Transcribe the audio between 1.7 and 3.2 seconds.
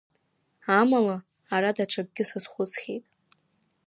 даҽакгьы сазхәыцхьеит…